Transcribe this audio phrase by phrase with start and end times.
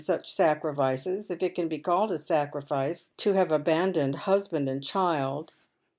[0.03, 5.53] Buch eacrffices,— if it can be called a sacrifice to havfi abanc^oned husband and child.